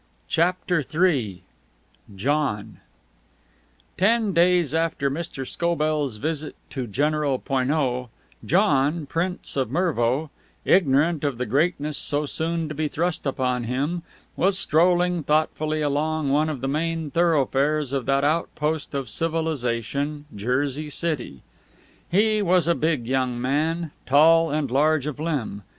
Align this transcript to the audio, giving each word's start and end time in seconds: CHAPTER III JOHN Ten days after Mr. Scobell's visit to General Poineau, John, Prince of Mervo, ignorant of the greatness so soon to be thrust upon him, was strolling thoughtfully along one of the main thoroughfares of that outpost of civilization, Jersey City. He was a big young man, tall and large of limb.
CHAPTER 0.27 0.81
III 0.95 1.43
JOHN 2.15 2.77
Ten 3.99 4.33
days 4.33 4.73
after 4.73 5.11
Mr. 5.11 5.45
Scobell's 5.47 6.15
visit 6.15 6.55
to 6.71 6.87
General 6.87 7.37
Poineau, 7.37 8.09
John, 8.43 9.05
Prince 9.05 9.55
of 9.55 9.69
Mervo, 9.69 10.31
ignorant 10.65 11.23
of 11.23 11.37
the 11.37 11.45
greatness 11.45 11.99
so 11.99 12.25
soon 12.25 12.67
to 12.67 12.73
be 12.73 12.87
thrust 12.87 13.27
upon 13.27 13.65
him, 13.65 14.01
was 14.35 14.57
strolling 14.57 15.21
thoughtfully 15.21 15.83
along 15.83 16.29
one 16.31 16.49
of 16.49 16.61
the 16.61 16.67
main 16.67 17.11
thoroughfares 17.11 17.93
of 17.93 18.07
that 18.07 18.23
outpost 18.23 18.95
of 18.95 19.07
civilization, 19.07 20.25
Jersey 20.35 20.89
City. 20.89 21.43
He 22.09 22.41
was 22.41 22.67
a 22.67 22.73
big 22.73 23.05
young 23.05 23.39
man, 23.39 23.91
tall 24.07 24.49
and 24.49 24.71
large 24.71 25.05
of 25.05 25.19
limb. 25.19 25.61